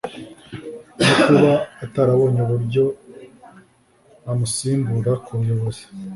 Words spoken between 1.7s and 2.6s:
atarabonye